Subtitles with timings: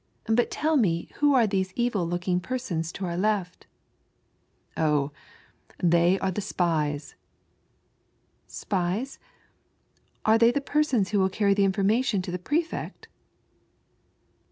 [0.25, 3.67] But tell me who are those evil looking persons to our left
[4.75, 5.11] ?""Oh,
[5.77, 7.13] they are the spies.""
[8.47, 9.19] Spies?
[10.25, 13.09] are they the persons who will carry the information to the Prefect?"